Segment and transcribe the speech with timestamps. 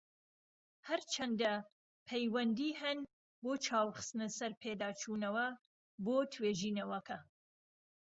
[0.87, 1.53] هەرچەندە،
[2.07, 2.97] پەیوەندی هەن
[3.43, 5.47] بۆ چاو خستنە سەر پێداچونەوە
[6.05, 7.17] بۆ توێژینەوەکە.